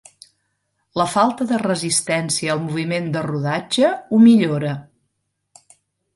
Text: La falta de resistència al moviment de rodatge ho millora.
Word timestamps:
La 1.01 1.05
falta 1.15 1.45
de 1.51 1.59
resistència 1.63 2.55
al 2.55 2.63
moviment 2.65 3.11
de 3.17 3.25
rodatge 3.27 3.93
ho 4.19 4.23
millora. 4.27 4.75